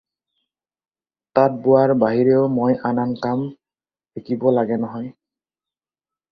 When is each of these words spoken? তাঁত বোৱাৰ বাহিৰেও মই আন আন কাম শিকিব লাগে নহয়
তাঁত 1.39 1.59
বোৱাৰ 1.67 1.93
বাহিৰেও 2.05 2.49
মই 2.55 2.79
আন 2.91 3.03
আন 3.05 3.15
কাম 3.27 3.47
শিকিব 3.53 4.51
লাগে 4.59 4.81
নহয় 4.83 5.15